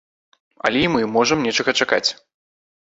Але 0.69 0.79
і 0.87 0.89
мы 0.95 1.01
можам 1.17 1.47
нечага 1.47 1.71
чакаць. 1.83 2.05